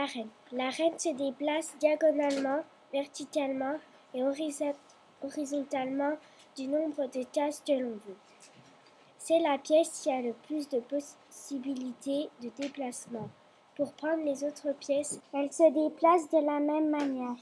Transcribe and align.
L'arène. 0.00 0.30
L'arène 0.52 0.98
se 0.98 1.10
déplace 1.10 1.76
diagonalement, 1.78 2.60
verticalement 2.90 3.76
et 4.14 4.22
horizontalement 4.24 6.16
du 6.56 6.68
nombre 6.68 7.04
de 7.08 7.22
cases 7.24 7.62
que 7.66 7.72
l'on 7.72 7.98
veut. 8.06 8.16
C'est 9.18 9.40
la 9.40 9.58
pièce 9.58 10.00
qui 10.00 10.10
a 10.10 10.22
le 10.22 10.32
plus 10.32 10.66
de 10.70 10.80
possibilités 10.80 12.30
de 12.40 12.48
déplacement. 12.58 13.28
Pour 13.76 13.92
prendre 13.92 14.24
les 14.24 14.42
autres 14.42 14.72
pièces, 14.72 15.20
elle 15.34 15.52
se 15.52 15.70
déplace 15.70 16.30
de 16.30 16.46
la 16.46 16.60
même 16.60 16.88
manière. 16.88 17.36